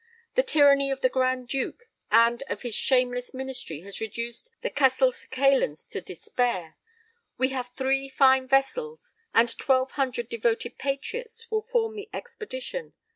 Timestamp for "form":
11.61-11.95